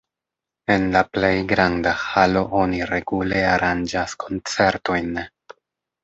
[0.75, 5.13] En la plej granda halo oni regule aranĝas koncertojn.